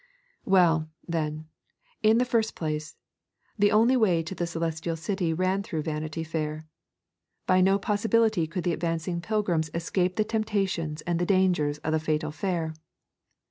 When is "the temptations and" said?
10.15-11.19